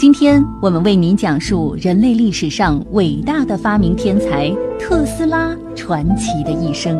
[0.00, 6.98] 今天我们为您讲述人类历史上伟大的发明天才特斯拉传奇的一生。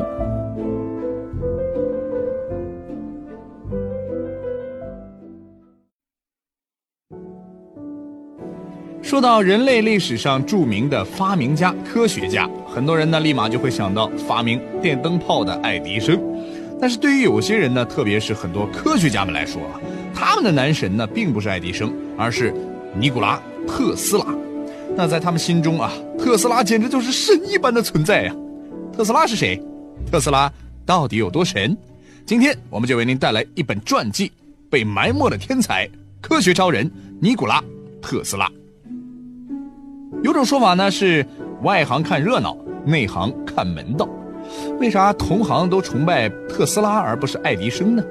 [9.01, 16.21] 说到人类历史上著名的发明家、科学家，很多人呢立马就会想到发明电灯泡的爱迪生。
[16.79, 19.81] 但是对于有些人呢，特别是很多科学家们来说啊，
[20.15, 22.53] 他们的男神呢并不是爱迪生，而是。
[22.95, 24.27] 尼古拉·特斯拉，
[24.97, 28.35] 那在他们心中啊，特斯拉简直就是神一般的存在呀。
[28.93, 29.61] 特斯拉是谁？
[30.11, 30.53] 特斯拉
[30.85, 31.77] 到底有多神？
[32.27, 34.29] 今天我们就为您带来一本传记
[34.69, 35.89] 《被埋没的天才——
[36.21, 36.91] 科学超人
[37.21, 37.61] 尼古拉·
[38.03, 38.47] 特斯拉》。
[40.23, 41.25] 有种说法呢是，
[41.63, 44.09] 外行看热闹，内行看门道。
[44.81, 48.03] 为啥同行都崇拜特斯拉而不是爱迪生呢？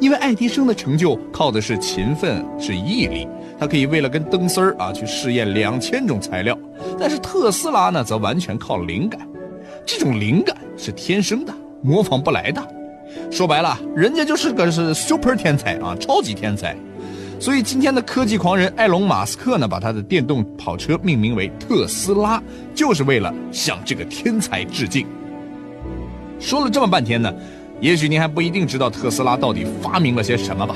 [0.00, 3.26] 因为爱迪生的成就靠的是勤奋，是毅力。
[3.58, 6.56] 他可以为了跟灯丝儿啊去试验两千种材料，
[6.98, 9.20] 但是特斯拉呢，则完全靠灵感。
[9.84, 12.62] 这种灵感是天生的，模仿不来的。
[13.30, 16.76] 说白了，人家就是个是 super 天才啊，超级天才。
[17.38, 22.42] 所以今天的科技狂人埃隆·马斯克呢，把他的电动跑车命名为特斯拉，
[22.74, 25.06] 就是为了向这个天才致敬。
[26.38, 27.32] 说了这么半天呢。
[27.78, 30.74] 也许您还不一定知道特斯拉到底发明了些什么吧？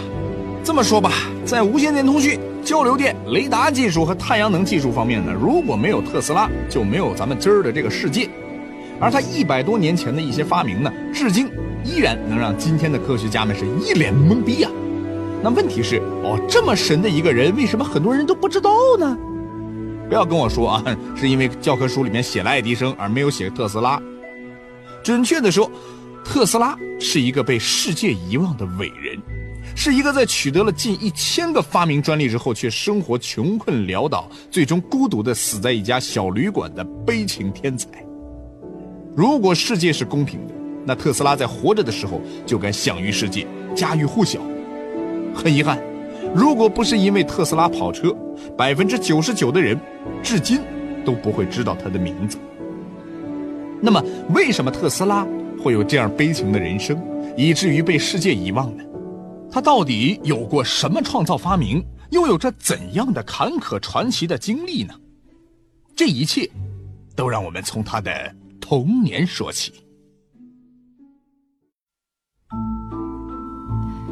[0.63, 1.11] 这么说吧，
[1.47, 8.29] 在无线电通讯、交流电、雷达技术和太阳能技术方面呢，如果没有特斯拉，就没有咱们今儿的这个世界。
[9.01, 11.49] 而他一百多年前的一些发明呢，至今
[11.85, 14.71] 依然能让今天的科学家们是一脸懵逼呀。
[15.43, 19.17] 那问题是，哦，这么神的一个人，为什么很多人都不知道呢？
[20.09, 20.85] 不要跟我说啊，
[21.17, 24.01] 是因为教科书里面写了爱迪生，而没有写特斯拉。
[25.03, 25.71] 准确的说。
[26.23, 29.19] 特斯拉是一个被世界遗忘的伟人，
[29.75, 37.89] 是一个在取得了近一千个发明专利之后，却生活穷困潦倒，最终孤独的死在一家小旅馆的悲情天才。
[39.17, 44.41] 如果世界是公平的，那特斯拉在活着的时候就该享誉世界，家喻户晓。
[45.35, 45.79] 很遗憾，
[46.35, 48.15] 如果不是因为特斯拉跑车，
[48.57, 49.79] 百分之九十九的人
[50.23, 50.61] 至今
[51.05, 52.39] 都不会知道他的名字。
[53.81, 54.03] 那么，
[54.35, 55.27] 为什么特斯拉？
[55.63, 56.99] 会有这样悲情的人生，
[57.37, 58.83] 以至于被世界遗忘呢？
[59.51, 64.95] 他到底有过什么创造发明，又有着怎样的坎坷传奇的经历呢？
[65.97, 66.49] 这一切，
[67.17, 68.11] 都让我们从他的
[68.61, 69.73] 童年说起。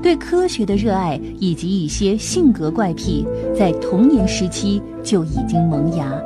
[0.03, 3.27] 对科学的热爱以及一些性格怪癖，
[3.57, 6.21] 在童年时期就已经萌芽。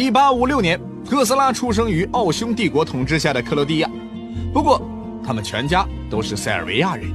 [0.00, 3.90] 一八五六年，特斯拉出生于奥匈帝国统治下的克罗地亚，
[4.50, 4.80] 不过
[5.22, 7.12] 他们全家都是塞尔维亚人。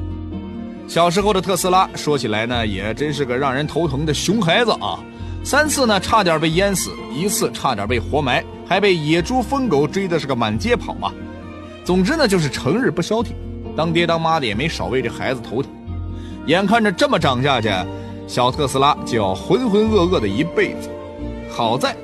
[0.87, 4.99] 小时候的特斯拉说起来呢，也真是个让人头疼的熊孩子啊！
[5.43, 11.11] 三次呢差点被淹死，一次差点被活埋，还被野猪疯狗追的是个满街跑啊！
[11.83, 13.35] 总之呢，就是成日不消停，
[13.75, 15.71] 当爹当妈的也没少为这孩子头疼。
[16.45, 17.67] 眼看着这么长下去，
[18.27, 20.87] 小特斯拉就要浑浑噩噩的一辈子。
[21.49, 21.95] 好在。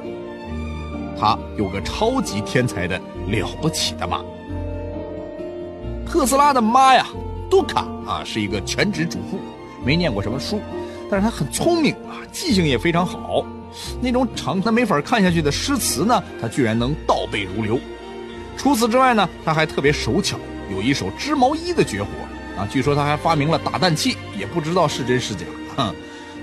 [1.22, 4.22] 他有个超级天才的了不起的妈，
[6.04, 7.06] 特斯拉的妈呀，
[7.48, 9.40] 杜卡啊，是一个全职主妇，
[9.86, 10.60] 没念过什么书，
[11.12, 13.46] 但是她很聪明啊，记性也非常好，
[14.02, 17.80] 那种长他没法看下去的诗词呢，她居然能倒背如流。
[18.58, 20.40] 除此之外呢，她还特别手巧，
[20.72, 22.10] 有一手织毛衣的绝活
[22.60, 22.68] 啊。
[22.68, 25.46] 据说她还发明了打蛋器，也不知道是真是假。
[25.78, 25.94] 哼，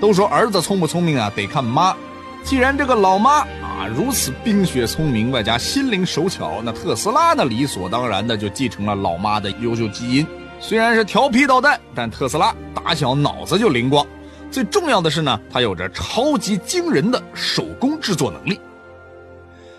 [0.00, 1.96] 都说儿子聪不聪明啊，得看妈。
[2.44, 3.44] 既然这个老妈。
[3.78, 7.44] 啊，如此冰雪聪明，外加心灵手巧，那特斯拉呢？
[7.44, 10.26] 理所当然的就继承了老妈的优秀基因。
[10.58, 14.04] 虽然是调皮捣蛋，但特斯拉打小脑子就灵光。
[14.50, 18.58] 最重要的是呢，他有着超级惊人的手工制作能力。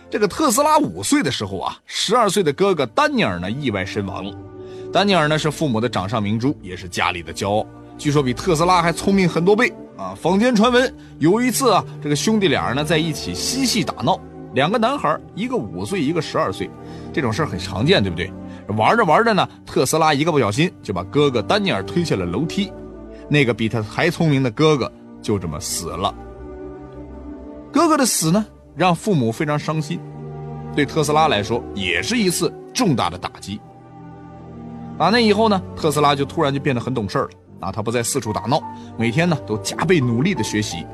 [0.09, 4.33] 这个特斯拉五岁的时候啊，十二岁的哥哥丹尼尔呢意外身亡了。
[4.93, 7.67] 丹尼尔呢是父母的掌上明珠，也是家里的骄傲。
[7.97, 9.73] 据说比特斯拉还聪明很多倍。
[9.99, 14.17] 啊，坊间传闻有一次啊，这个兄弟俩呢在一起嬉戏打闹，
[14.53, 16.69] 两个男孩，一个五岁，一个十二岁，
[17.11, 18.31] 这种事很常见，对不对？
[18.77, 22.71] 玩着玩着呢，特斯拉一个不小心就把哥哥丹尼尔推下了楼梯，
[23.27, 24.89] 那个比他还聪明的哥哥
[25.21, 26.15] 就这么死了。
[27.69, 28.45] 哥哥的死呢，
[28.77, 29.99] 让父母非常伤心，
[30.73, 33.59] 对特斯拉来说也是一次重大的打击。
[34.97, 37.29] 打那以后呢，特斯拉就突然就变得很懂事了。
[37.59, 38.61] 啊，他不再四处打闹，
[38.97, 40.85] 每天呢都加倍努力的学习。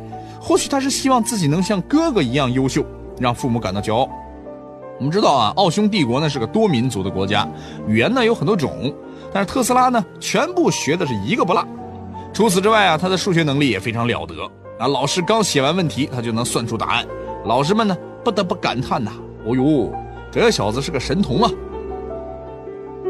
[0.42, 2.86] 或许他是希望自己能像哥哥一样优秀，
[3.20, 4.10] 让父母感到骄傲。
[4.98, 7.48] 我们知道啊，奥匈帝国呢是个多民族的国家，
[7.88, 8.94] 语言呢有很多种，
[9.34, 11.66] 但是特斯拉呢全部学的是一个不落。
[12.34, 14.36] 除此之外啊，他的数学能力也非常了得
[14.78, 17.06] 啊，老师刚写完问题，他就能算出答案。
[17.46, 19.12] 老师们呢不得不感叹呐
[19.46, 19.94] ：“哦呦，
[20.32, 21.52] 这小子是个神童啊！”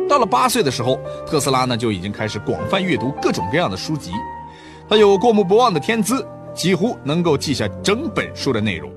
[0.07, 4.11] 到了八岁的时候，特斯拉呢就已经开始广泛阅读各种各样的书籍，
[4.87, 8.91] 他有过目不忘的天资，几乎能够记下整本书的内容。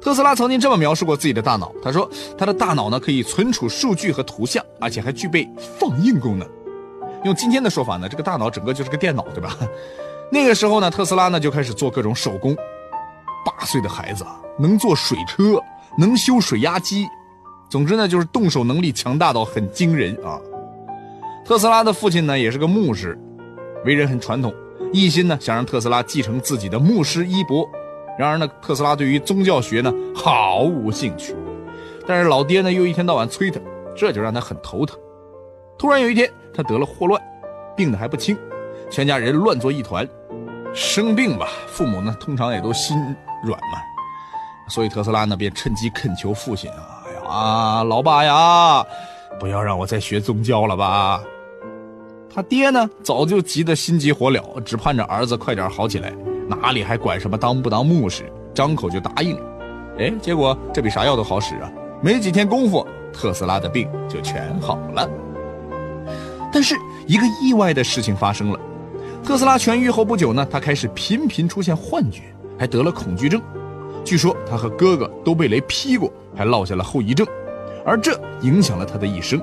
[0.00, 6.48] 特斯拉曾经这么描述过自己的大脑：“他说，他的大脑呢可以存储数据和图像，而且还具备放映功能。
[7.24, 9.56] 用今天的说法呢，这个大脑整个就是个电脑，对吧？
[10.30, 12.56] 那个时候呢，特斯拉呢就开始做各种手工。
[13.44, 15.60] 八岁的孩子啊能做水车，
[15.96, 17.06] 能修水压机，
[17.68, 20.40] 总之呢就是动手能力强大到很惊人啊。
[21.44, 23.18] 特斯拉的父亲呢也是个牧师，
[23.84, 24.52] 为人很传统，
[24.92, 27.68] 一心呢想让特斯拉继承自己的牧师衣钵。”
[28.18, 31.36] 然而呢，特斯拉对于宗教学呢毫无兴趣，
[32.04, 33.60] 但是老爹呢又一天到晚催他，
[33.96, 34.98] 这就让他很头疼。
[35.78, 37.22] 突然有一天，他得了霍乱，
[37.76, 38.36] 病得还不轻，
[38.90, 40.08] 全家人乱作一团。
[40.74, 42.96] 生病吧，父母呢通常也都心
[43.44, 43.78] 软嘛，
[44.68, 46.97] 所以特斯拉呢便趁机恳求父亲：“啊
[47.28, 48.84] 啊，老爸呀，
[49.38, 51.20] 不要让我再学宗教了吧。”
[52.32, 56.12] 他爹呢早就急得心急火燎，只盼着儿子快点好起来。
[56.48, 58.30] 哪里还管什么当不当牧师？
[58.54, 59.36] 张口就答应。
[59.98, 61.70] 哎，结果这比啥药都好使啊！
[62.00, 65.08] 没几天功夫，特斯拉的病就全好了。
[66.52, 66.76] 但是
[67.06, 68.60] 一个意外的事情发生了：
[69.24, 72.22] 特斯拉痊愈后不久呢，他开始频频出现幻觉，
[72.58, 73.42] 还得了恐惧症。
[74.04, 77.26] 据说他和哥哥都被雷劈过，还落下了后遗症，
[77.84, 79.40] 而这影响了他的一生。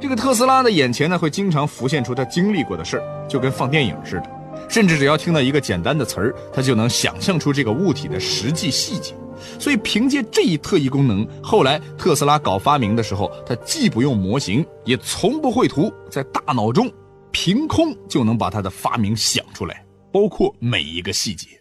[0.00, 4.30] 这个特斯拉的眼前呢，会经常浮现出他经历过的事儿，就跟放电影似的。
[4.68, 9.14] 甚至只要听到一个简单的词儿，他就能想象出这个物体的实际细节。
[9.58, 16.90] 所以凭借这一特异功能，后来特斯拉搞发明的时候，他既不用模型，也从不绘图，在大脑中
[17.30, 21.59] 凭空就能把他的发明想出来，包括每一个细节。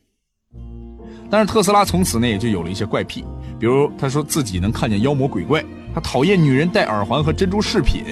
[1.30, 3.24] 但是特斯拉从此呢也就有了一些怪癖，
[3.60, 8.04] 比如他说自己能看见妖魔鬼怪，他讨厌女人戴耳环和珍珠饰品。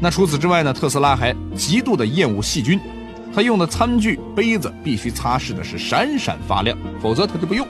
[0.00, 2.80] 那除此之外呢，特斯拉还极度的厌恶细菌。
[3.34, 7.66] 他用的餐具、杯子必须擦拭的是闪闪发亮，否则他就不用。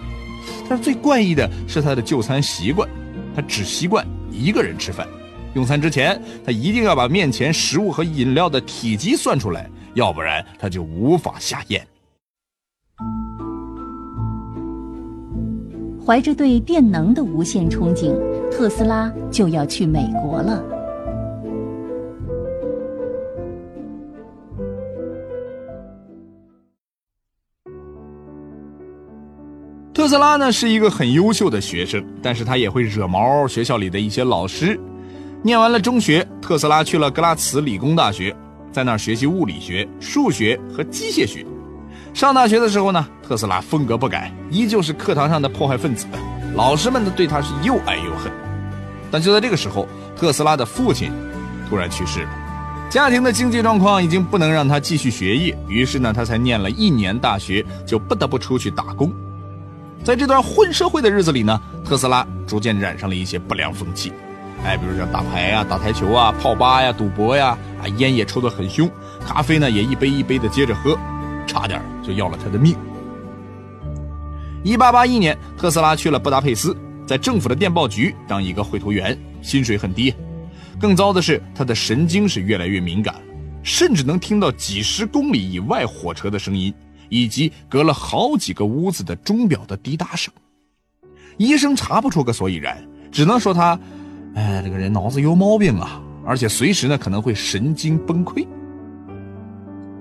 [0.69, 2.89] 但是最怪异的是他的就餐习惯，
[3.35, 5.07] 他只习惯一个人吃饭。
[5.55, 11.85] 用餐之前，他一定要把面前食物和饮料的体积算出来，要不然他就无法下咽。
[16.08, 18.16] 怀着对电能的无限憧憬，
[18.50, 20.64] 特斯拉就要去美国了。
[29.93, 34.81] 特斯拉呢是一个很优秀的学生，但是他也会惹毛学校里的一些老师。
[35.43, 38.34] 念完了中学，特斯拉去了格拉茨理工大学，
[38.72, 41.44] 在那儿学习物理学、数学和机械学。
[42.19, 46.05] 上大学的时候呢，特斯拉风格不改，依旧是课堂上的破坏分子，
[46.56, 48.32] 老师们呢对他是又爱又恨。
[49.09, 49.87] 但就在这个时候，
[50.17, 51.12] 特斯拉的父亲
[51.70, 52.29] 突然去世了，
[52.91, 59.12] 家庭的经济状况已经不能让他继续学业，于是呢，他才念了一年大学，就不得不出去打工。
[60.03, 64.12] 在这段混社会的日子里呢，特斯拉逐渐染上了一些不良风气，
[64.65, 68.91] 哎，比如像打牌啊、打台球啊、泡吧呀、赌博呀，啊，烟也抽得很凶，
[69.25, 70.98] 咖啡呢也一杯一杯的接着喝，
[71.48, 72.76] 差点就要了他的命。
[74.62, 76.76] 一八八一年，特斯拉去了布达佩斯，
[77.06, 80.14] 在政府的电报局当一个绘图员，薪水很低。
[80.78, 83.17] 更糟的是，他的神经是越来越敏感，
[83.64, 86.72] 甚至能听到几十公里以外火车的声音。
[87.10, 90.31] 以及隔了好几个屋子的钟表的滴答声，
[91.38, 93.81] 医生查不出个所以然，只能说他，
[94.34, 98.46] 哎，这个人脑子有毛病啊，而且随时呢可能会神经崩溃。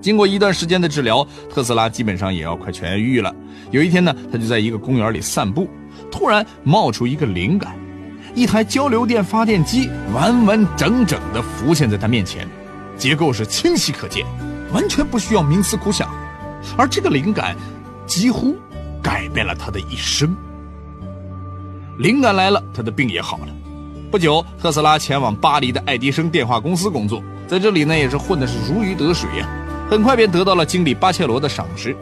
[0.01, 3.33] 经过一段时间的治疗，特斯拉基本上也要快痊愈了。
[3.71, 5.67] 有一天呢，他就在一个公园里散步，
[6.11, 7.75] 突然冒出一个灵感，
[8.33, 12.47] 一台交流电发电机完完整整的浮现在他面前，
[12.97, 14.25] 结构是清晰可见，
[14.71, 16.09] 完全不需要冥思苦想。
[16.77, 17.55] 而这个灵感，
[18.05, 18.55] 几乎
[19.01, 20.35] 改变了他的一生。
[21.97, 23.47] 灵感来了，他的病也好了。
[24.11, 29.47] 不久，特斯拉前往巴黎的爱迪生电话公司工作，在这里呢，也是混的是如鱼得水呀。
[29.89, 31.95] 很快便得到了经理巴切罗的赏识。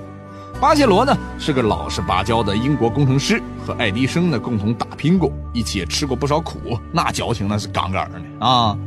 [0.60, 8.78] 巴切罗呢，是个老实巴交的英国工程师，和爱迪生呢共同打拼过，一起也吃过不少苦，那交情那是杠杠的啊。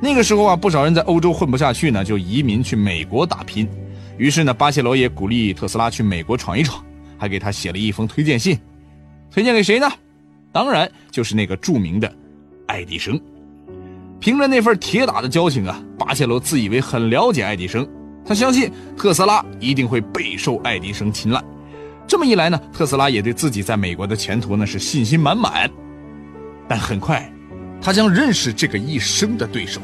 [0.00, 3.68] 那个时候啊，不少人在欧洲混不下去呢，就移民去美国打拼。
[4.16, 6.82] 于是呢，巴切罗也鼓励特斯拉去美国闯一闯，
[7.18, 8.58] 还给他写了一封推荐信，
[9.30, 9.88] 推荐给谁呢？
[10.50, 12.12] 当然就是那个著名的
[12.66, 13.20] 爱迪生。
[14.18, 17.86] 凭着那份铁打的交情啊，巴切罗自以为很了解爱迪生，
[18.28, 21.42] 他相信特斯拉一定会备受爱迪生青睐。
[22.06, 25.70] 这么一来呢，特斯拉也对自己在美国的前途呢是信心满满。
[26.68, 27.32] 但很快，
[27.80, 29.80] 他将认识这个一生的对手，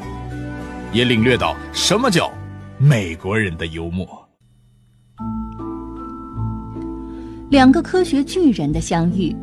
[0.93, 2.31] 也领略到什么叫
[2.77, 4.07] 美国人的幽默。
[7.49, 9.35] 两个科学巨人的相遇。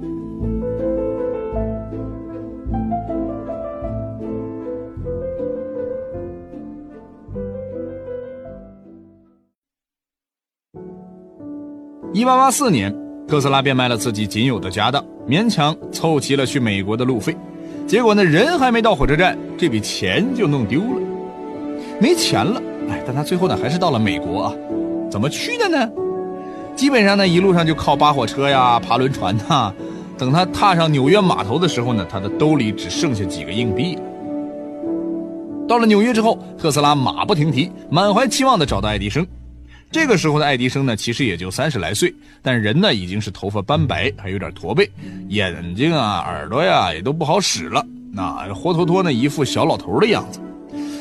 [12.22, 12.94] 一八八四年，
[13.26, 17.36] 特斯拉变卖了自己仅有的家当，勉强凑齐了去美国的路费。
[17.84, 21.02] 结果呢，人还没到火车站，这笔钱就弄丢了，
[22.00, 22.62] 没钱了。
[22.88, 24.54] 哎，但他最后呢，还是到了美国啊。
[25.10, 25.90] 怎么去的呢？
[26.76, 29.74] 基本上呢，一路上就靠扒火车呀、爬轮船呐。
[30.16, 34.02] 等他踏上纽约码头的时候呢，他的兜里只剩下几个硬币了。
[35.66, 39.26] 到了纽约之后，特斯拉马不停蹄，满怀期望地找到爱迪生。
[39.92, 44.90] 这个时候的爱迪生呢，其实也就三十来岁，但人呢已经是头发斑白，还有点驼背，
[45.28, 50.40] 眼睛啊、耳朵呀也都不好使了，那活脱脱呢一副小老头的样子。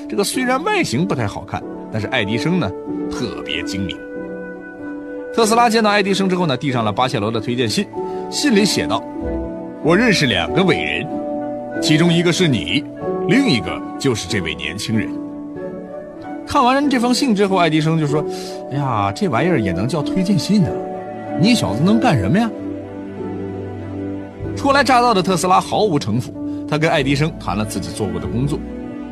[0.10, 2.70] 这个虽然外形不太好看，但是爱迪生呢
[3.10, 3.98] 特别精明。
[5.34, 7.88] 特斯拉见到爱迪生之后呢，递上了巴切罗的推荐信，
[8.30, 9.02] 信里写道
[9.86, 11.08] ：“我认识两个伟人，
[11.82, 12.84] 其中一个是你，
[13.30, 15.10] 另一个就是这位年轻人。”
[16.51, 18.22] 看完这封信之后，爱迪生就说
[18.74, 20.70] ：“哎呀，这玩意儿也能叫推荐信呢？
[21.39, 22.51] 你小子能干什么呀？”
[24.53, 26.34] 初来乍到的特斯拉毫无城府，
[26.67, 28.60] 他跟爱迪生谈了自己做过的工作，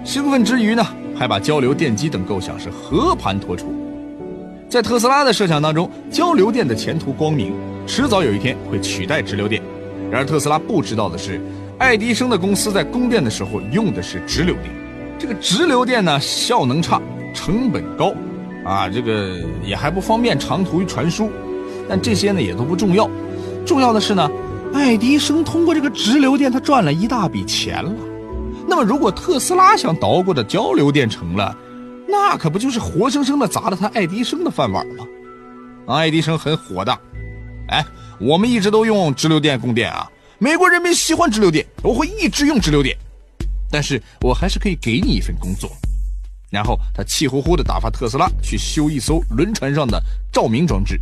[0.03, 3.67] 兴奋之余呢，还把交流电机等构想是和盘托出。
[4.67, 7.53] 在特斯拉的设想当中，交流电的前途光明，
[7.87, 9.61] 迟早有一天会取代直流电。
[10.11, 11.39] 然而特斯拉不知道的是，
[11.77, 14.65] 爱迪生的公司在供电的时候用的是直流电，
[15.17, 17.01] 这个直流电呢效能差。
[17.33, 18.13] 成本高，
[18.65, 21.29] 啊，这个也还不方便长途传输，
[21.87, 23.09] 但这些呢也都不重要，
[23.65, 24.29] 重要的是呢，
[24.73, 27.91] 爱迪生通过这个直流电他赚了一大笔钱了。
[28.67, 31.55] 那么如果特斯拉想捣鼓的交流电成了，
[32.07, 35.05] 那可不就是活生生的砸了他爱迪生的饭碗吗？
[35.87, 36.99] 爱迪生很火大，
[37.69, 37.83] 哎，
[38.19, 40.07] 我们一直都用直流电供电啊，
[40.37, 42.95] 美国人民喜欢直流电，我会一直用直流电，
[43.71, 45.71] 但是我还是可以给你一份工作。
[46.49, 50.01] 然后他气呼呼地打发特斯拉去修一艘轮船上的
[50.31, 50.99] 照明装置。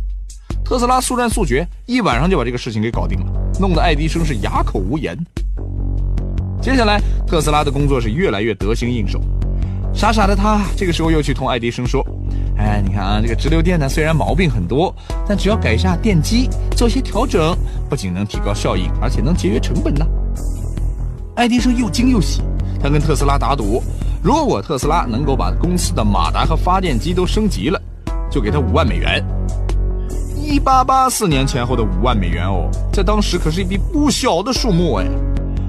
[0.64, 5.16] 特斯拉速战速决，一晚上就把这个事情给搞定了，弄得爱迪生是哑口无言。
[6.60, 9.20] 接下来，特斯拉的工作是越来越得心应手。
[9.94, 12.04] 傻傻的他这个时候又去同爱迪生说
[12.58, 14.94] ：“哎，你看啊，这个直流电呢，虽然毛病很多，
[15.26, 17.56] 但只要改一下电机，做些调整，
[17.88, 20.06] 不仅能提高效益，而且能节约成本呢。”
[21.36, 22.42] 爱迪生又惊又喜，
[22.82, 23.82] 他跟特斯拉打赌。
[24.20, 27.80] 如果特斯拉能够把公司的马达和发电机都升级了，
[28.28, 29.24] 就给他五万美元。
[30.36, 35.06] 一八八四年前后的五万美元哦，在当时可是一笔不小的数目哎。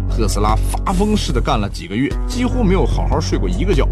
[0.10, 3.88] 特斯拉发疯似的干了几个月，几乎没有好好睡过一个觉。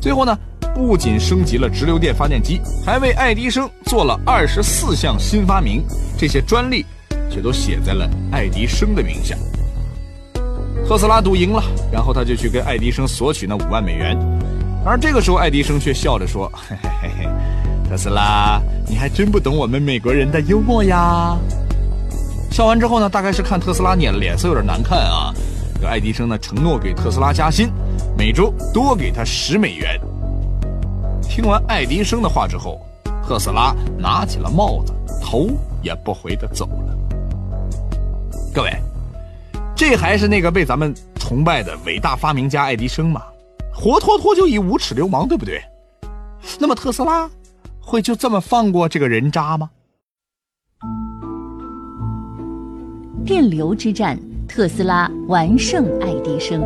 [0.00, 0.36] 最后呢，
[0.74, 5.84] 不仅升级了直流电发电机，还为爱迪生做了二十四项新发明，
[6.16, 6.86] 这些专利
[7.30, 9.36] 却都写在了爱迪生的名下。
[10.86, 14.16] 特斯拉赌赢了，然后他就去跟爱迪生索取那五万美元，
[14.84, 17.28] 而这个时候爱迪生却笑着说：“嘿嘿嘿嘿，
[17.88, 21.36] 特斯拉，你还真不懂我们美国人的幽默呀。”
[22.52, 25.34] 笑完之后呢，大概是看特斯拉脸脸色有点难看啊，
[25.80, 27.68] 这爱迪生呢承诺给特斯拉加薪，
[28.16, 30.00] 每周多给他十美元。
[31.20, 32.80] 听完爱迪生的话之后，
[33.26, 35.48] 特斯拉拿起了帽子，头
[35.82, 36.96] 也不回的走了。
[38.54, 38.70] 各位。
[39.76, 43.22] 这还是那个被咱们崇拜的伟大发明家爱迪生吗？
[43.74, 45.60] 活脱脱就一无耻流氓，对不对？
[46.58, 47.30] 那么特斯拉
[47.78, 49.68] 会就这么放过这个人渣吗？
[53.26, 54.18] 电流之战，
[54.48, 56.62] 特斯拉完胜爱迪生。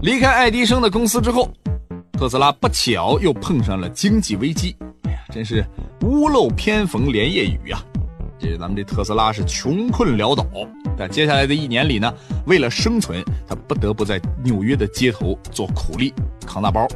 [0.00, 1.50] 离开爱迪生的公司之后。
[2.18, 5.64] 特斯拉不巧又碰上了经济危机，哎呀，真是
[6.02, 7.80] 屋漏偏逢连夜雨呀！
[8.40, 10.44] 这咱们这特斯拉是穷困潦倒，
[10.98, 12.12] 在接下来的一年里呢，
[12.44, 16.12] 为了生存，他不得不在纽约的街头做苦力，
[16.44, 16.88] 扛大包。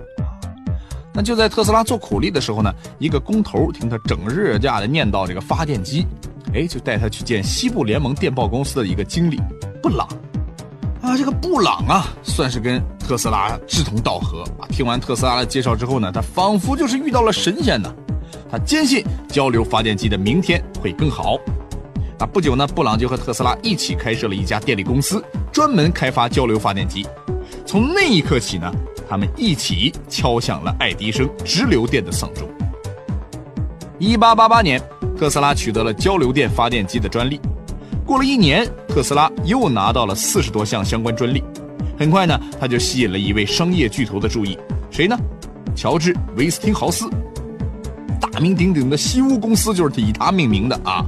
[1.15, 6.05] 那就在特斯拉做苦力的时候呢，一个工头听他整日架的念叨这个发电机，
[6.53, 9.41] 哎，就带他去见西部联盟电报公司的一个经理
[9.81, 10.09] 布朗。
[11.03, 14.65] 啊，这个布朗啊，算是跟特斯拉志同道合啊。
[14.69, 17.93] 听完特斯拉的介绍之后呢，他仿佛就是遇到了神仙呢。
[18.49, 21.37] 他坚信交流发电机的明天会更好。
[22.21, 27.05] 啊，不久呢，布朗就和特斯拉一起开设了一家电力公司，专门开发交流发电机。
[27.67, 28.73] 从那一刻起呢，
[29.09, 32.49] 他们一起敲响了爱迪生直流电的丧钟。
[33.99, 34.81] 一八八八年，
[35.19, 37.41] 特斯拉取得了交流电发电机的专利。
[38.05, 41.43] 过了一年，特斯拉又拿到了四十多项相关专利。
[41.99, 44.59] 很快呢，他就吸引了一位商业巨头的注意，
[44.91, 45.17] 谁呢？
[45.75, 47.09] 乔治·威斯汀豪斯，
[48.21, 51.05] 大名鼎鼎的西屋公司就是以他命名的啊。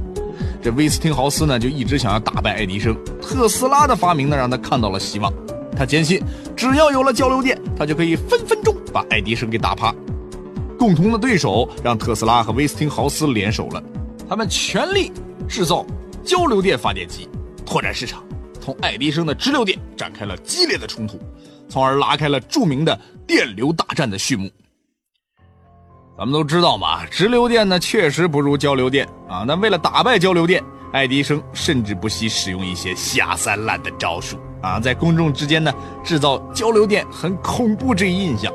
[0.61, 2.95] 这威斯汀豪斯呢，就一直想要打败爱迪生。
[3.21, 5.31] 特斯拉的发明呢，让他看到了希望。
[5.77, 6.21] 他坚信，
[6.55, 9.93] 只要有了交流电，他就可以分分钟把爱迪生给打趴。
[10.79, 13.83] 共同的对手让特斯拉和威斯汀豪斯联手了，
[14.27, 15.11] 他们全力
[15.47, 15.85] 制造
[16.25, 17.29] 交流电发电机，
[17.65, 18.23] 拓展市场，
[18.59, 21.19] 同爱迪生的直流电展开了激烈的冲突，
[21.69, 24.49] 从而拉开了著名的电流大战的序幕。
[26.17, 29.43] 咱们都知道嘛，直流电呢确实不如交流电啊。
[29.45, 35.71] 那为了打败交流电，爱迪生甚至不惜使用一些下三滥的招数啊，在公众之间呢
[36.03, 38.51] 制造交流电很恐怖这一印象，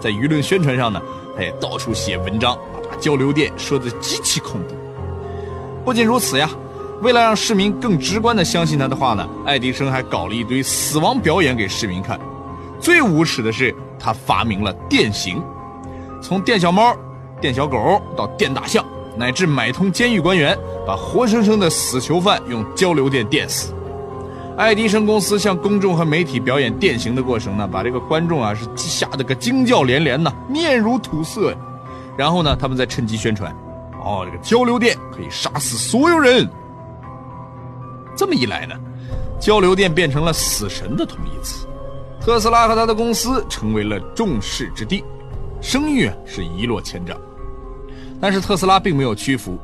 [0.00, 1.00] 在舆论宣传上呢，
[1.36, 2.58] 他也到处写文章，
[2.90, 4.74] 把交流电说的极其恐怖。
[5.84, 6.48] 不仅如此呀，
[7.02, 12.18] 为了让市民更直观的相信他的话呢，爱迪生还搞了一堆死亡表演给市民看。
[12.78, 15.42] 最无耻的是，他发明了电刑。
[16.22, 16.96] 从电小猫、
[17.40, 18.84] 电小狗到电大象，
[19.16, 20.56] 乃至买通监狱官员，
[20.86, 23.74] 把活生生的死囚犯用交流电电死。
[24.56, 31.56] 爱迪生公司向公众和媒体表演电刑的过程呢，把这个观众啊是吓得个惊叫连连呐，面如土色呀。
[32.16, 33.52] 然后呢，他们再趁机宣传，
[34.04, 36.48] 哦，这个交流电可以杀死所有人。
[38.22, 38.76] 这么一来呢，
[39.40, 41.66] 交流电变成了死神的同义词，
[42.20, 45.02] 特斯拉和他的公司成为了众矢之的。
[45.60, 47.20] 声誉是一落千丈，
[48.20, 49.58] 但是特斯拉并没有屈服。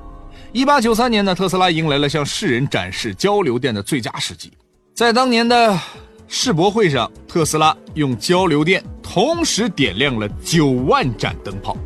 [0.50, 4.53] 一八九三年呢，特斯拉迎来了向世人展示交流电的最佳时机。
[4.92, 5.79] 在当年的
[6.27, 11.77] 世博会上，特斯拉用交流电同时点亮了九万盏灯泡，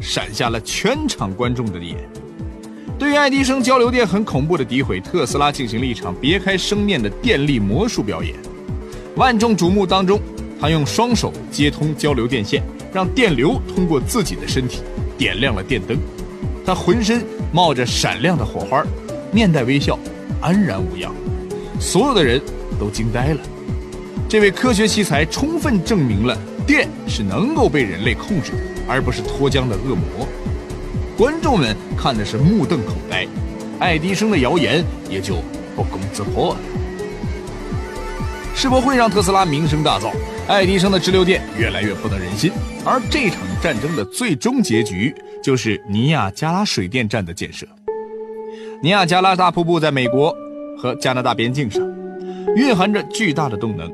[0.00, 1.98] 闪瞎了全场观众的眼。
[3.02, 8.32] 对于爱迪生交流电很恐怖的诋毁，特斯拉进行了一场别开生面的电力魔术表演。
[9.16, 10.20] 万众瞩目当中，
[10.60, 12.62] 他用双手接通交流电线。
[12.92, 14.82] 让电流通过自己的身体
[15.18, 15.98] 点亮了电灯，
[16.64, 18.86] 他浑身冒着闪亮的火花，
[19.32, 19.98] 面带微笑，
[20.40, 21.12] 安然无恙，
[21.80, 22.40] 所有的人
[22.78, 23.40] 都惊呆了。
[24.28, 30.28] 这位科学奇才充分证明了电是能够被人类控制的，而不是脱缰的恶魔。
[31.22, 33.28] 观众们看的是目瞪口呆，
[33.78, 35.36] 爱迪生的谣言也就
[35.76, 36.60] 不攻自破了。
[38.56, 40.10] 世博会让特斯拉名声大噪，
[40.48, 42.50] 爱迪生的直流电越来越不得人心。
[42.84, 47.68] 而这场战争的最终结局就是尼亚加拉水电站的建设。
[48.82, 50.36] 尼亚加拉大瀑布在美国
[50.76, 51.80] 和加拿大边境上，
[52.56, 53.88] 蕴含着巨大的动能。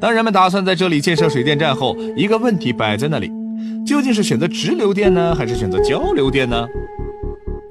[0.00, 3.28] 当人们打算在这里建设水电站后，一个问题摆在那里：
[3.86, 6.66] 究竟是选择直流电呢，还是选择交流电呢？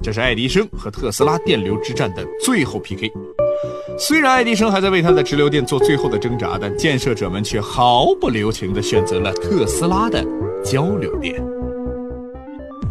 [0.02, 3.12] 这是爱迪生和特斯拉电流之战的最后 PK。
[4.00, 10.23] 虽然爱迪生还在为他的直流电做最后的挣扎，但建设者们却毫不留情地选择了特斯拉的。
[10.63, 11.41] 交流电。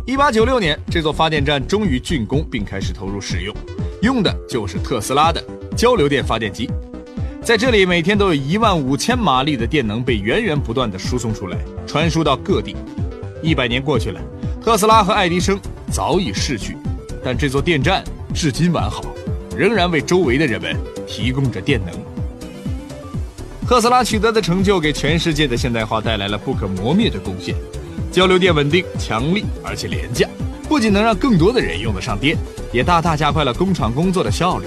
[0.07, 3.55] 一八九六年，这座发电站终于竣工并开始投入使用，
[4.01, 5.43] 用的就是特斯拉的
[5.77, 6.71] 交流电发电机。
[7.47, 11.57] 在这里，每天都有一万五千马力的电能被源源不断的输送出来，
[11.87, 12.75] 传输到各地。
[13.41, 14.21] 一百年过去了，
[14.61, 15.57] 特斯拉和爱迪生
[15.93, 16.77] 早已逝去，
[17.25, 18.03] 但这座电站
[18.35, 19.15] 至今完好，
[19.57, 21.95] 仍然为周围的人们提供着电能。
[23.65, 27.55] 特斯拉取得的成就给全世界的现代化带来了不可磨灭的贡献。
[28.11, 30.29] 交流电稳定、强力而且廉价，
[30.69, 32.37] 不仅能让更多的人用得上电，
[32.73, 34.67] 也大大加快了工厂工作的效率。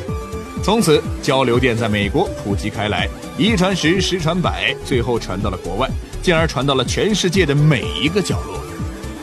[0.62, 5.90] 从此，交流电在美国普及开来，一传十，十传百，最后传到了国外，
[6.22, 8.60] 进而传到了全世界的每一个角落。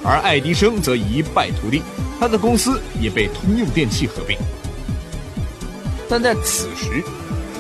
[0.03, 1.83] 而爱迪生则一败涂地，
[2.19, 4.37] 他的公司也被通用电气合并。
[6.09, 7.05] 但在此时，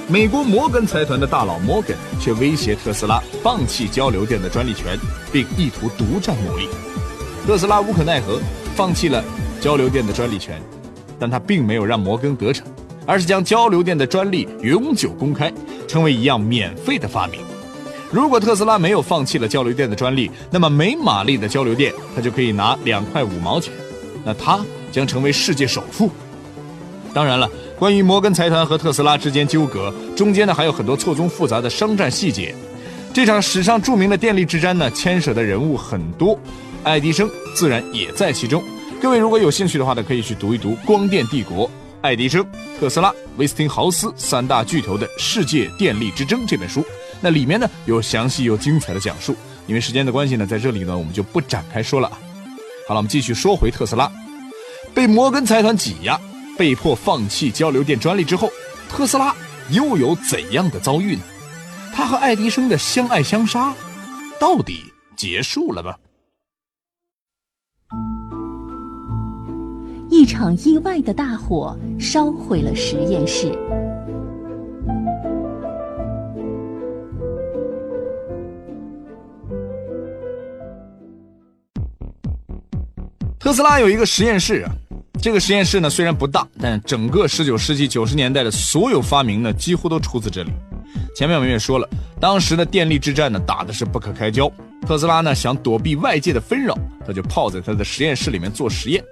[0.08, 4.98] 美国摩根财团的大佬摩根却威胁特斯拉放弃交流电的专利权，
[5.30, 6.68] 并意图独占牟利。
[7.46, 8.40] 特斯拉无可奈何，
[8.74, 9.22] 放弃了
[9.60, 10.60] 交流电的专利权，
[11.18, 12.66] 但他并没有让摩根得逞，
[13.06, 15.52] 而是将交流电的专利永久公开，
[15.86, 17.40] 成为一样免费的发明。
[18.10, 23.72] 如果特斯拉没有放弃了交流电的专利，那么每马力的交流电他就可以拿两块五毛钱，
[24.24, 26.10] 那他将成为世界首富。
[27.12, 32.54] 当然了，关于摩根财团和特斯拉之间纠葛，中间呢还有很多错综复杂的商战细节。
[33.12, 36.38] 这场史上著名的电力之战呢，牵涉的人物很多，
[36.82, 38.62] 爱迪生自然也在其中。
[39.00, 41.70] 各位如果有兴趣的话呢，可以去读一读《光电帝国：
[42.06, 42.46] 爱迪生、
[42.78, 46.86] 特斯拉、威斯汀豪斯三大巨头的世界电力之争》这本书。
[47.20, 49.34] 那里面呢有详细又精彩的讲述。
[49.66, 52.08] 因为时间的关系呢，在这里呢我们就不展开说了。
[52.86, 54.08] 好了，我们继续说回特斯拉，
[54.94, 56.16] 被摩根财团挤压，
[56.56, 58.52] 被迫放弃交流电专利之后，
[58.88, 59.34] 特斯拉
[59.70, 61.22] 又有怎样的遭遇呢？
[61.92, 63.74] 他和爱迪生的相爱相杀，
[64.38, 65.96] 到底结束了吗？
[70.16, 73.52] 一场意外的大火烧毁了实验室。
[83.38, 84.66] 特斯拉有一个实验室，
[85.20, 90.50] 这个实验室呢虽然不大，但整个十九世纪九十年代的所有发明呢几乎都出自这里。
[91.14, 91.86] 前面我们也说了，
[92.18, 94.50] 当时的电力之战呢打的是不可开交。
[94.86, 96.74] 特斯拉呢想躲避外界的纷扰，
[97.06, 99.04] 他就泡在他的实验室里面做实验。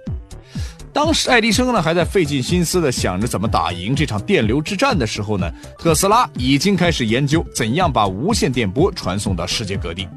[0.95, 10.07] 当时爱迪生呢还在费尽心思的想着怎么打赢这场电流之战的时候呢，特斯拉已经开始研究怎样把无线电波传送到世界各地。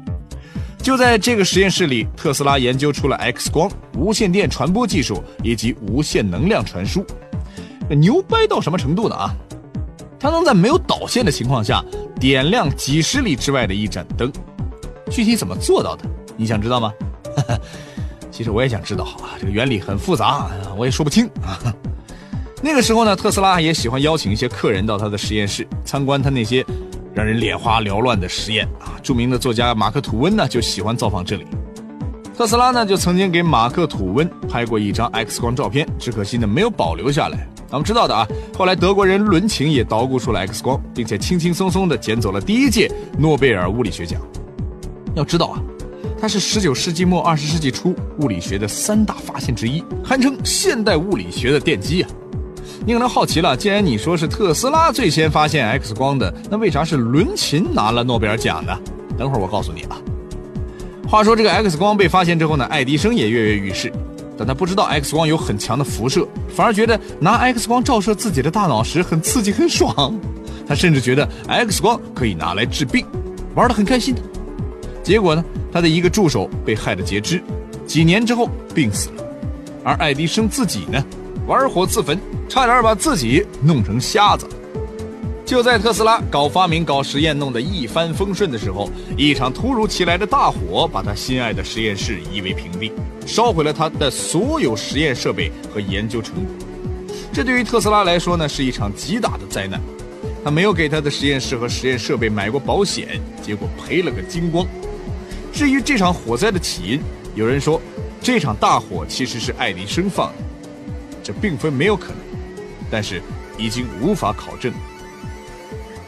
[0.81, 7.05] 就在这个实验室里，特斯拉研究出了 X 光、无线电传播技术以及无线能量传输。
[7.89, 9.15] 牛掰到什么程度呢？
[9.15, 9.35] 啊，
[10.17, 11.83] 它能在没有导线的情况下
[12.21, 14.31] 点亮几十里之外的一盏灯。
[15.11, 16.05] 具体怎么做到的？
[16.37, 16.93] 你想知道吗？
[18.39, 21.59] 其实我也想知道啊，这个原理很复杂，我也说不清啊。
[22.63, 26.65] 那个时候呢，特斯拉也喜欢邀请一些客人到他的实验室参观他那些。
[27.13, 28.95] 让人眼花缭乱的实验啊！
[29.03, 31.45] 著名的作家马克·吐温呢就喜欢造访这里。
[32.37, 37.45] 特斯拉呢就曾经给马克·吐温拍过一张 X 光照片，只可惜呢没有保留下来。
[37.67, 38.25] 咱们知道的啊，
[38.57, 44.21] 后来德国人伦琴也捣鼓出了 X 光，并且轻轻松松的捡走了第一届诺贝尔物理学奖。
[45.15, 45.59] 要知道啊，
[46.21, 52.09] 它是19世纪末20世纪初物理学的三大发现之一，堪称现代物理学的奠基啊！
[52.85, 58.77] 你可能好奇了，既然你说是特斯拉最先发现 X 光的，那为啥是伦琴拿了诺贝尔奖呢？
[59.17, 59.97] 等会儿我告诉你啊。
[61.07, 63.91] 话说这个 X 光被发现之后呢，爱迪生也跃跃欲试，
[64.37, 70.13] 但他不知道 X 光有很强的辐射，反而觉得拿 X 光照射自己的大脑时很刺激很爽。
[70.67, 73.05] 他甚至觉得 X 光可以拿来治病，
[73.55, 74.13] 玩得很开心。
[75.09, 75.43] 结果呢，
[75.73, 77.41] 他的一个助手被害得截肢，
[77.87, 79.23] 几年之后病死了，
[79.83, 81.03] 而爱迪生自己呢？
[81.47, 84.47] 玩火自焚，差点把自己弄成瞎子。
[85.43, 92.91] 就在特斯拉搞发明、搞实验弄得一帆风顺的时候，一场突如其来的大火把他心爱的实验室夷为平地，
[93.25, 96.45] 烧毁了他的所有实验设备和研究成果。
[97.33, 99.81] 这对于特斯拉来说呢，是一场极大的灾难。
[100.43, 104.67] 他没有给他的实验室和实验设备买过保险，结果赔了个精光。
[105.59, 107.01] 至于这场火灾的起因，
[107.35, 107.81] 有人说，
[108.21, 110.43] 这场大火其实是爱迪生放的。
[111.21, 112.17] 这并非没有可能，
[112.89, 113.21] 但是
[113.57, 114.71] 已经无法考证。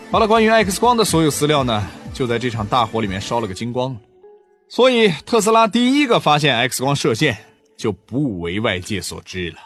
[0.09, 3.93] 好了，关于 X 光的所有资料呢，就在这场大火里面烧了个精光。
[4.69, 7.37] 所以特斯拉第一个发现 X 光射线
[7.77, 9.57] 就不为外界所知了。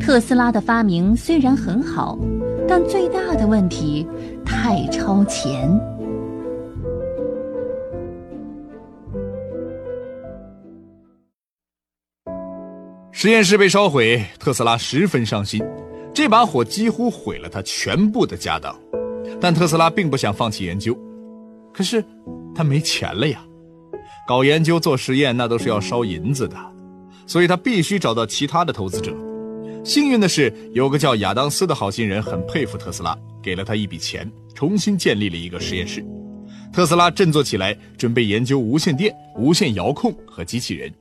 [0.00, 2.18] 特斯拉的发明虽然很好，
[2.68, 4.04] 但最大的问题
[4.44, 5.70] 太超前。
[13.22, 15.62] 实验室被烧毁，特斯拉十分伤心。
[16.12, 18.76] 这把火几乎毁了他全部的家当，
[19.40, 20.92] 但特斯拉并不想放弃研究。
[21.72, 22.04] 可是
[22.52, 23.40] 他没钱了呀，
[24.26, 26.56] 搞研究做实验那都是要烧银子的，
[27.24, 29.14] 所以他必须找到其他的投资者。
[29.84, 36.04] 幸运的是，有个叫亚当斯的好心人很佩服特斯拉，给了他一笔钱，重新建立了一个实验室。
[36.72, 40.92] 特斯拉振作起来，准备研究无线电、无线遥控和机器人。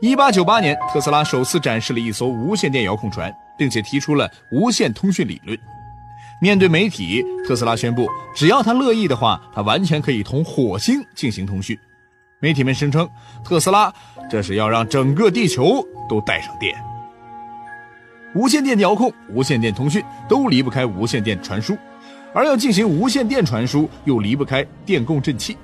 [0.00, 5.58] 一八九八年，特斯拉首次展示了一艘无线电遥控船，并且提出了无线通讯理论。
[6.40, 11.78] 面对媒体，特斯拉宣布，只要他乐意的话，他完全可以同火星进行通讯。
[12.40, 13.08] 媒体们声称，
[13.42, 13.90] 特斯拉
[14.28, 16.76] 这是要让整个地球都带上电。
[18.34, 21.74] 无线电遥控、无线电通讯都离不开无线电传输，
[22.34, 25.56] 而要进行无线电传输，又离不开电共振器。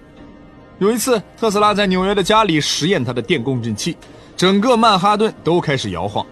[0.83, 3.97] 有一次，特斯拉在纽约的家里实验他的电共振器。
[4.37, 6.27] 整个曼哈顿都开始摇晃，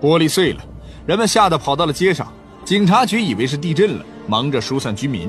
[0.00, 0.60] 玻璃碎了，
[1.04, 2.32] 人们吓得跑到了街上。
[2.64, 5.28] 警察局以为是地震了，忙着疏散居民。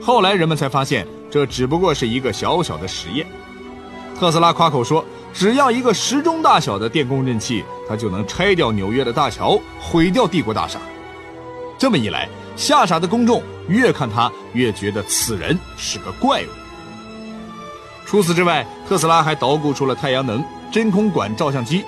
[0.00, 3.26] 后来人们才发现，这只不过是一个小小的实验。
[4.18, 10.80] 特斯拉夸口说，只要一个时钟大小的电工刃器，他就能拆掉纽约的大桥，毁掉帝国大厦。
[11.76, 16.59] 这么一来，吓傻的公众越看他越觉得此人是个怪物。
[18.10, 21.84] 除此之外，特斯拉还捣鼓出了太阳能、真空管照相机、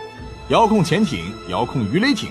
[0.51, 2.31] 遥控潜艇、遥控鱼雷艇。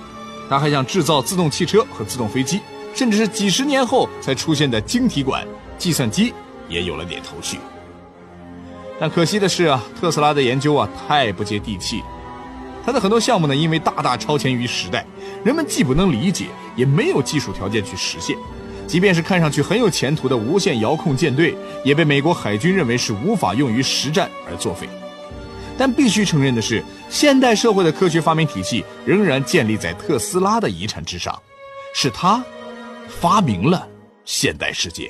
[0.49, 2.61] 他还想制造自动汽车和自动飞机，
[2.95, 5.45] 甚至是几十年后才出现的晶体管
[5.77, 6.33] 计算机
[6.69, 7.59] 也有了点头绪。
[8.97, 12.01] 但可惜的是啊，特斯拉的研究啊太不接地气，
[12.85, 15.05] 他的很多项目呢因为大大超前于时代，
[15.43, 16.45] 人们既不能理解，
[16.77, 18.37] 也没有技术条件去实现。
[18.91, 24.85] 即便是看上去很有前途的无线遥控舰队，也被美国海军认为是无法用于实战而作废。
[25.77, 31.33] 但必须承认的是，现代社会的科学发明体系仍然建立在特斯拉的遗产之上，
[31.95, 32.43] 是他
[33.07, 33.87] 发明了
[34.25, 35.09] 现代世界。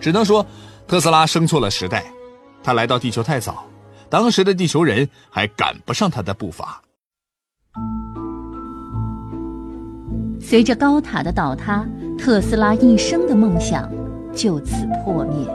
[0.00, 0.44] 只能说，
[0.88, 2.04] 特斯拉生错了时代，
[2.60, 3.64] 他来到地球太早，
[4.10, 6.82] 当时的地球人还赶不上他的步伐。
[10.40, 11.84] 随着高塔的倒塌，
[12.18, 13.90] 特斯拉一生的梦想
[14.34, 15.46] 就此破灭。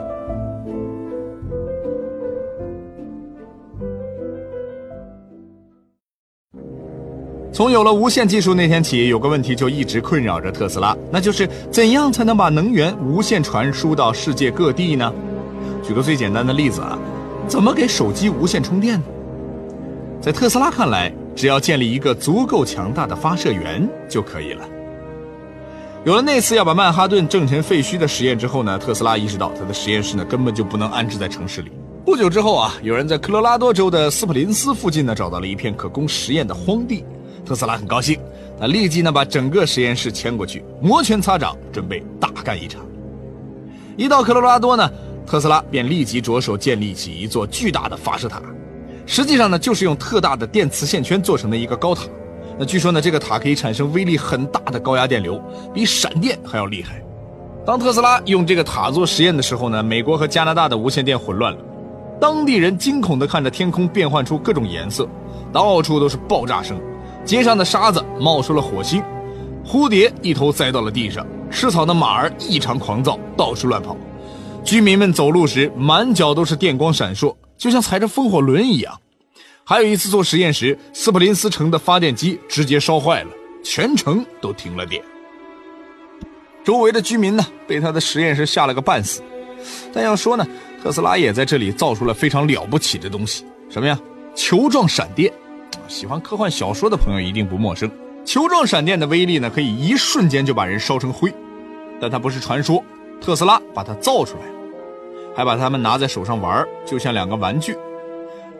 [7.52, 15.12] 从有了无线技术那天起，有个问题就一直困扰着特斯拉，那就是怎样才能把能源无线传输到世界各地呢？
[15.82, 16.98] 举个最简单的例子啊，
[17.46, 19.04] 怎么给手机无线充电呢？
[20.20, 24.66] 在特斯拉看来，只要建立一个足够强大的发射源就可以了。
[26.04, 31.70] 有了那次要把曼哈顿震成废墟的实验之后呢，特斯拉意识到他的实验室呢根本就不能安置在城市里。
[32.04, 37.04] 不久之后啊，有人在科罗拉多州的斯普林斯附近呢找到了一片可供实验的荒地。
[37.46, 38.18] 特斯拉很高兴，
[38.58, 42.84] 他立即呢把整个实验室迁过去，摩拳擦掌，准备大干一场。
[43.96, 44.90] 一到科罗拉多呢，
[45.24, 48.42] 特斯拉便立即着手建立起一座巨大的发射塔，
[49.06, 52.02] 实际上呢就是用特大的电磁线圈做成的一个高塔。
[52.64, 55.40] 据说呢这个塔可以产生威力很大的高压电流，
[55.72, 57.02] 比闪电还要厉害。
[57.64, 61.58] 当特斯拉用这个塔做实验的时候呢，美国和加拿大的无线电混乱了，
[62.20, 65.08] 当地人惊恐地看着天空变换出各种颜色，
[65.52, 66.80] 到处都是爆炸声。
[67.24, 69.00] 街上的沙子冒出了火星，
[69.64, 73.96] 蝴蝶一头栽到了地上，吃草的马儿异常狂躁，到处乱跑。
[74.64, 78.92] 居民们走路时满脚都是电光闪烁，就像踩着风火轮一样。
[79.64, 83.30] 还有一次做实验时，斯普林斯城的发电机直接烧坏了，
[83.62, 85.02] 全城都停了电。
[86.64, 89.22] 周围的居民呢，被他的实验室吓了个半死。
[89.92, 90.44] 但要说呢，
[90.82, 93.98] 特斯拉也在这里造出了非常了不起的东西，什么呀？
[94.34, 95.32] 球状闪电。
[95.86, 97.88] 喜欢科幻小说的朋友一定不陌生，
[98.24, 101.32] 球状闪电的威力呢，可以一瞬间就把人烧成灰。
[102.00, 102.82] 但它不是传说，
[103.20, 104.52] 特斯拉把它造出来了，
[105.36, 107.76] 还把它们拿在手上玩，就像两个玩具。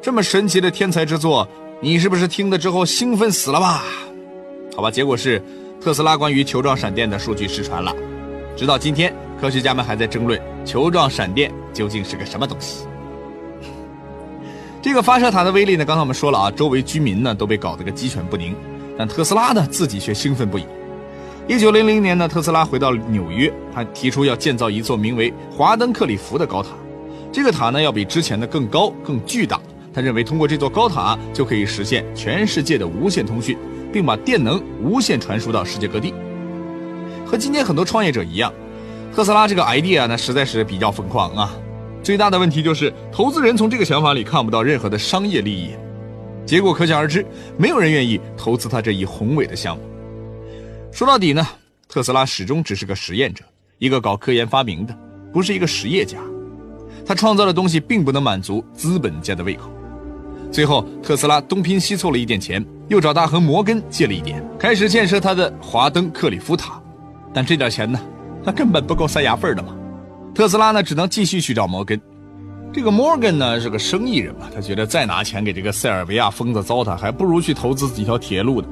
[0.02, 1.48] 这么神奇的天才之作，
[1.80, 3.84] 你是不是听了之后兴奋死了吧？
[4.74, 5.40] 好吧，结果是
[5.80, 7.94] 特斯拉关于球状闪电的数据失传了，
[8.56, 12.84] 直到今天，科学家们还在争论球状闪电究竟是个什么东西。
[14.82, 15.84] 这个发射塔的威力呢？
[15.84, 18.56] 刚才我们说了啊，周围居民呢都被搞得个鸡犬不宁，
[18.98, 20.66] 但特斯拉呢自己却兴奋不已。
[21.46, 26.70] 一九零零年呢，特斯拉回到纽约，他提出要建造一座名为华登克里夫的高塔。
[27.30, 29.60] 这个塔呢要比之前的更高、更巨大。
[29.92, 33.58] 他认为通过这座高塔就可以实现全世界的无线通讯，
[33.92, 36.14] 并把电能无限传输到世界各地。
[37.26, 38.52] 和今天很多创业者一样，
[39.14, 41.54] 特斯拉这个 idea 呢实在是比较疯狂啊。
[42.02, 45.70] 最大的问题就是，投资人从这个想法里看不到任何的商业利益，
[46.44, 47.24] 结果可想而知，
[47.56, 49.82] 没有人愿意投资他这一宏伟的项目。
[50.90, 51.46] 说到底呢，
[51.88, 53.44] 特斯拉始终只是个实验者，
[53.78, 54.98] 一个搞科研发明的，
[55.32, 56.18] 不是一个实业家。
[57.06, 59.70] 他创造的东西并不能满足资本家的胃口。
[60.52, 66.78] 最后，特斯拉东拼西凑了一点钱，又找大亨摩根借了一点，开始建设他的华登克里夫塔。
[67.32, 67.98] 但这点钱呢，
[68.44, 69.74] 他根本不够塞牙缝的嘛。
[70.34, 71.98] 特斯拉呢，只能继续去找摩根。
[72.70, 78.68] 这个摩根呢是个生意人嘛，他觉得再拿钱给这个塞尔维亚疯子糟蹋，还不如去投资几条铁路呢。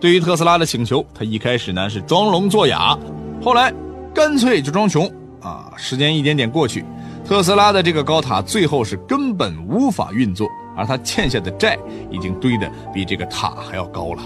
[0.00, 2.96] 对于特斯拉的请求，他一开始呢是装聋作哑，
[3.42, 3.74] 后来
[4.14, 5.10] 干脆就装穷
[5.40, 5.72] 啊。
[5.76, 6.84] 时间一点点过去，
[7.24, 11.78] 特斯拉的这个高塔最后是根本无法运作，而他欠下的债
[12.10, 14.22] 已经堆得比这个塔还要高了。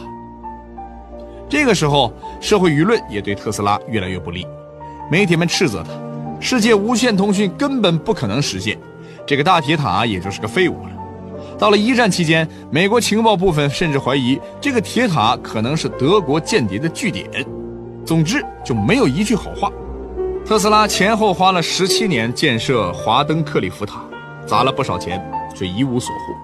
[1.48, 4.46] 这个时候，社会舆论也对特斯拉越来越不利，
[5.10, 5.90] 媒体们斥责他。
[6.40, 8.78] 世界无线通讯根本不可能实现，
[9.26, 10.90] 这个大铁塔也就是个废物了。
[11.58, 17.28] 到了一战期间，美国情报部分甚至怀疑这个铁塔可能是德国间谍的据点。
[18.06, 19.70] 总之，就没有一句好话。
[20.46, 24.02] 特斯拉前后花了十七年建设华登克里夫塔，
[24.46, 25.22] 砸了不少钱，
[25.54, 26.34] 却一无所获。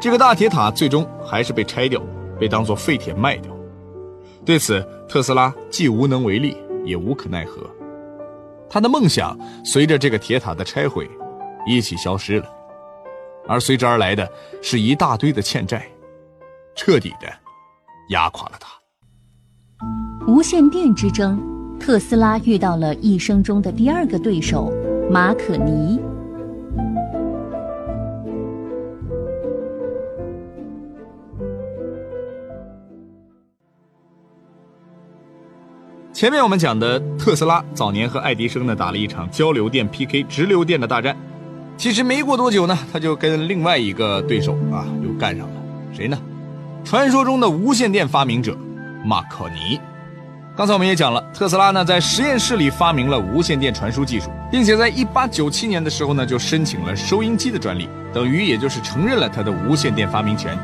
[0.00, 2.00] 这个大铁塔最终还是被拆掉，
[2.38, 3.52] 被当作废铁卖掉。
[4.44, 7.68] 对此，特斯拉既无能为力，也无可奈何。
[8.70, 11.08] 他的梦想随着这个铁塔的拆毁，
[11.66, 12.46] 一起消失了，
[13.46, 14.28] 而随之而来的
[14.62, 15.86] 是一大堆的欠债，
[16.74, 17.26] 彻底的
[18.10, 18.68] 压垮了他。
[20.26, 21.40] 无线电之争，
[21.78, 24.72] 特斯拉遇到了一生中的第二个对手
[25.10, 26.00] 马可尼。
[36.18, 41.16] 前面我们讲的特斯拉早年和爱迪生呢打了一场交流电 PK 直流电的大战，
[41.76, 45.54] 其实没过多久呢，他就跟另外一个对手啊又干上了，
[45.92, 46.18] 谁呢？
[46.84, 48.58] 传说中的无线电发明者
[49.04, 49.78] 马可尼。
[50.56, 60.58] 刚才我们也讲了，特斯拉呢在实验室里发明了无线电传输技术，并且在1897年的时候呢就申请了收音机的专利，等于也就是承认了他的无线电发明权。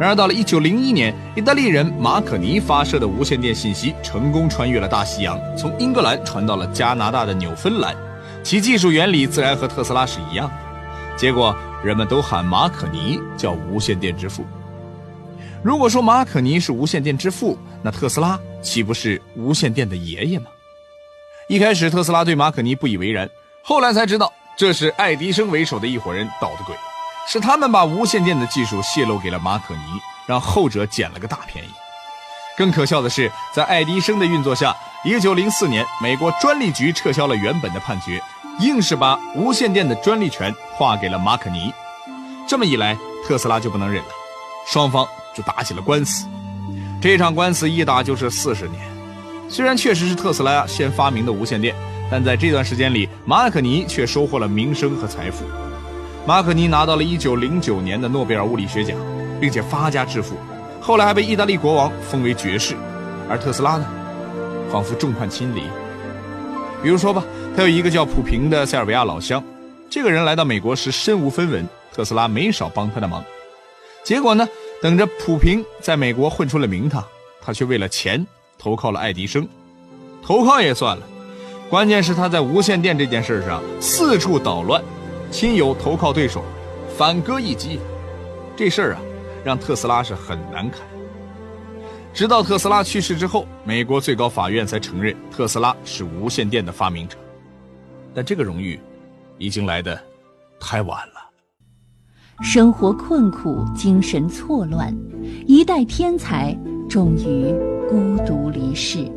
[0.00, 7.94] 然而，到了1901年，意大利人马可尼发射的无线电信息成功穿越了大西洋，从英格兰传到了加拿大的纽芬兰，
[8.42, 11.16] 其技术原理自然和特斯拉是一样的。
[11.16, 14.44] 结果，人们都喊马可尼叫无线电之父。
[15.62, 20.46] 如果说马可尼是无线电之父，那特斯拉岂不是无线电的爷爷吗？
[21.48, 23.30] 一开始，特斯拉对马可尼不以为然，
[23.62, 26.74] 后来才知道这是爱迪生为首的一伙人捣的鬼。
[27.26, 29.80] 是他们把无线电的技术泄露给了马可尼，
[30.26, 31.68] 让后者捡了个大便宜。
[32.56, 38.22] 更可笑的是，在爱迪生的运作下，1904年，美国专利局撤销了原本的判决，
[38.60, 41.72] 硬是把无线电的专利权划给了马可尼。
[42.46, 44.10] 这么一来，特斯拉就不能忍了，
[44.66, 46.26] 双方就打起了官司。
[47.00, 48.80] 这场官司一打就是四十年。
[49.48, 51.74] 虽然确实是特斯拉先发明的无线电，
[52.10, 55.44] 但在这段时间里，马可尼却收获了名声和财富。
[56.24, 58.96] 马可尼拿到了1909年的诺贝尔物理学奖，
[59.40, 60.36] 并且发家致富，
[60.80, 62.76] 后来还被意大利国王封为爵士。
[63.28, 63.84] 而特斯拉呢，
[64.70, 65.62] 仿佛众叛亲离。
[66.80, 67.24] 比如说吧，
[67.56, 69.42] 他有一个叫普平的塞尔维亚老乡，
[69.90, 73.24] 这个人来到美国时身无分文，特斯拉没少帮他的忙。
[74.04, 74.48] 结果呢，
[74.80, 77.04] 等着普平在美国混出了名堂，
[77.40, 78.24] 他却为了钱
[78.58, 79.48] 投靠了爱迪生。
[80.24, 81.02] 投靠也算了，
[81.68, 84.80] 关键是他在无线电这件事上四处捣乱。
[85.32, 86.44] 亲友投靠对手，
[86.94, 87.80] 反戈一击，
[88.54, 89.00] 这事儿啊，
[89.42, 90.82] 让特斯拉是很难堪。
[92.12, 97.16] 直到特斯拉去世之后，美国最高法院才承认特斯拉是无线电的发明者，
[98.14, 98.78] 但这个荣誉
[99.38, 99.98] 已经来得
[100.60, 101.14] 太晚了。
[102.42, 104.94] 生活困苦，精神错乱，
[105.46, 106.54] 一代天才
[106.90, 107.54] 终于
[107.88, 109.10] 孤独离世。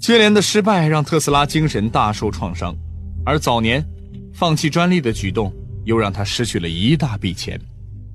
[0.00, 2.74] 接连的失败让特斯拉精神大受创伤，
[3.22, 3.84] 而早年
[4.32, 5.52] 放弃专利的举动
[5.84, 7.60] 又让他失去了一大笔钱，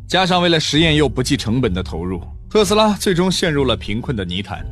[0.08, 2.19] 加上为了实验又不计成本的投入，
[2.50, 4.65] 特斯拉最终陷入了贫困的泥潭。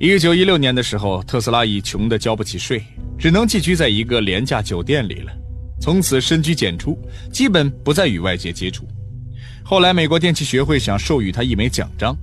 [0.00, 2.82] 一九一六年的时候，特斯拉已穷得交不起税，
[3.16, 5.32] 只能寄居在一个廉价酒店里了，
[5.80, 6.98] 从此深居简出，
[7.32, 8.84] 基本不再与外界接触。
[9.62, 12.16] 后来，美国电气学会想授予他一枚奖章，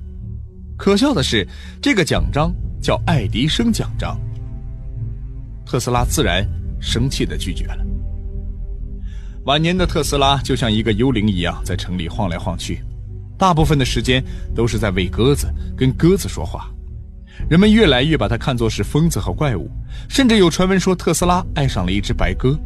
[0.77, 1.47] 可笑的是，
[1.81, 2.53] 这个奖章。
[2.81, 4.19] 叫爱迪生奖章。
[5.65, 6.47] 特斯拉自然
[6.81, 7.85] 生气的拒绝了。
[9.45, 12.81] 晚年的特斯拉就像一个幽灵一样，在城里晃来晃去，
[13.37, 16.69] 大部分的时间都是在喂鸽子，跟鸽子说话。
[17.49, 19.71] 人们越来越把他看作是疯子和怪物，
[20.09, 22.57] 甚至有传闻说特斯拉爱上了一只白鸽。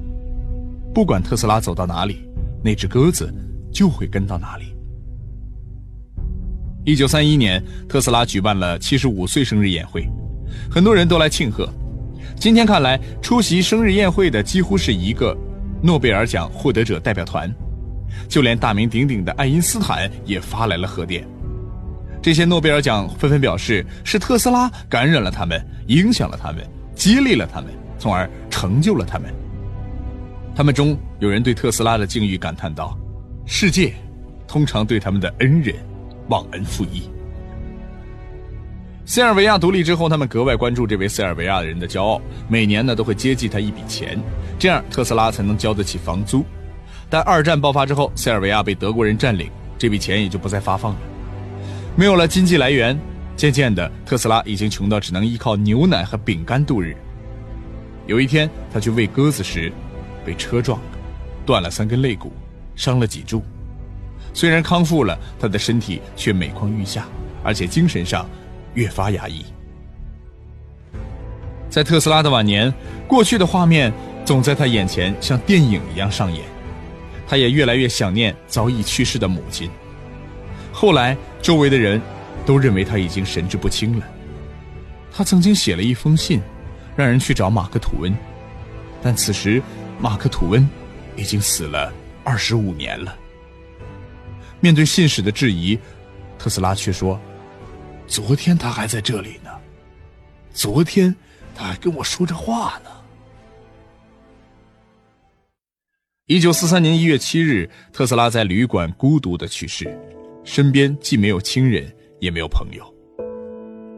[0.93, 2.27] 不管特斯拉走到哪里，
[2.63, 3.31] 那只鸽子
[3.71, 4.72] 就会跟到哪里。
[6.85, 10.05] 一九三一年，特斯拉举办了七十五岁生日宴会，
[10.69, 11.69] 很多人都来庆贺。
[12.35, 15.33] 今天看来，出席生日宴会的几乎是一个
[15.81, 17.49] 诺贝尔奖获得者代表团，
[18.27, 21.25] 就连大名鼎鼎的爱因斯坦也发来了贺电。
[22.21, 29.33] 这些诺贝尔奖纷纷表示，是特斯拉感染了他们，影响了他们，激励了他们，从而成就了他们。
[30.53, 32.97] 他们中有人对特斯拉的境遇感叹道
[33.47, 33.93] ：“世界
[34.45, 35.73] 通常对他们的恩人。”
[36.29, 37.09] 忘恩负义。
[39.05, 44.17] 塞尔维亚独立之后，他们格外关注这位塞尔维亚人的骄傲，每年呢都会接济他一笔钱，
[44.57, 46.45] 这样特斯拉才能交得起房租。
[47.09, 50.99] 但二战爆发之后，塞尔维亚被德国人占领，这笔钱也就不再发放了。
[51.95, 52.97] 没有了经济来源，
[53.35, 56.95] 渐渐的，特斯拉已经穷到只能依靠牛奶和饼干度日。
[58.07, 59.71] 有一天，他去喂鸽子时，
[60.25, 60.85] 被车撞了，
[61.45, 62.31] 断了三根肋骨，
[62.75, 63.43] 伤了脊柱。
[64.33, 67.05] 虽然康复了，他的身体却每况愈下，
[67.43, 68.27] 而且精神上
[68.73, 69.45] 越发压抑。
[71.69, 72.73] 在特斯拉的晚年，
[73.07, 73.93] 过去的画面
[74.25, 76.41] 总在他眼前像电影一样上演。
[77.25, 79.69] 他也越来越想念早已去世的母亲。
[80.71, 81.99] 后来，周围的人
[82.45, 84.05] 都认为他已经神志不清了。
[85.11, 86.41] 他曾经写了一封信，
[86.95, 88.15] 让人去找马克·吐温，
[89.01, 89.61] 但此时
[89.99, 90.67] 马克·吐温
[91.15, 91.91] 已经死了
[92.23, 93.15] 二十五年了。
[94.63, 95.77] 面对信使的质疑，
[96.39, 97.19] 特斯拉却说
[98.07, 99.49] ：“昨天他还在这里呢，
[100.53, 101.13] 昨天
[101.53, 102.89] 他还跟我说着话呢。”
[106.27, 109.99] 一九四三年一月七日，特斯拉在旅馆孤独的去世，
[110.45, 112.85] 身边既没有亲人，也没有朋友。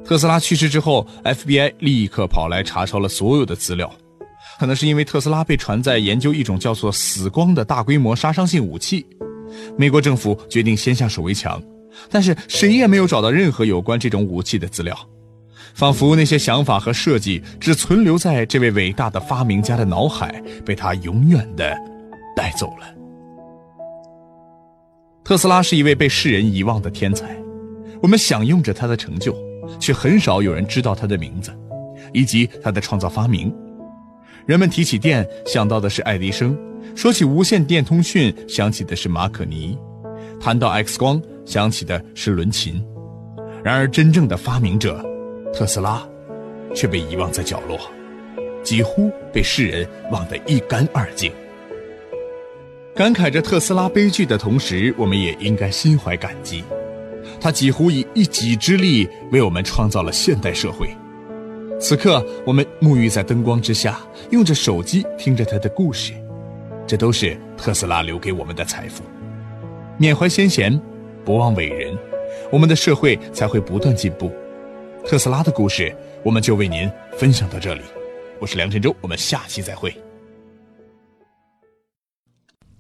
[0.03, 3.95] 特斯拉去世之后，FBI 立刻跑来查抄了所有的资料。
[4.57, 9.05] 可能是因为特斯拉被传在研究一种叫做“死光”的大规模杀伤性武器，
[9.77, 11.61] 美国政府决定先下手为强。
[12.09, 14.97] 但是谁也没有找到任何有关这种武器的资料，
[15.73, 21.75] 仿佛那些想法和设计只存留在这位伟大的发明家的脑海，被他永远的。
[22.35, 22.93] 带走了。
[25.23, 27.33] 特斯拉是一位被世人遗忘的天才，
[28.01, 29.33] 我们享用着他的成就，
[29.79, 31.57] 却很少有人知道他的名字，
[32.13, 33.55] 以及他的创造发明。
[34.45, 36.55] 人们提起电，想到的是爱迪生；
[36.95, 39.75] 说起无线电通讯，想起的是马可尼；
[40.39, 42.79] 谈到 X 光，想起的是伦琴。
[43.63, 45.03] 然而，真正的发明者
[45.51, 46.07] 特斯拉，
[46.75, 47.79] 却被遗忘在角落，
[48.61, 51.31] 几乎被世人忘得一干二净。
[52.93, 56.63] 感慨着特斯拉悲剧的同时，我们也应该心怀感激。
[57.41, 60.87] 他几乎以一己之力为我们创造了现代社会。
[61.80, 63.99] 此刻，我们沐浴在灯光之下，
[64.32, 66.13] 用着手机听着他的故事，
[66.88, 69.03] 这都是特斯拉留给我们的财富。
[69.97, 70.80] 缅怀先贤，
[71.23, 71.95] 不忘伟人，
[72.51, 74.32] 我们的社会才会不断进步。
[75.05, 77.82] 特斯拉的故事，我们就为您分享到这里。
[78.39, 79.93] 我是梁振洲，我们下期再会。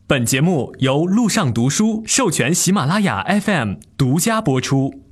[0.07, 5.04] 本节目由路上读书授权喜马拉雅 FM 独家播出。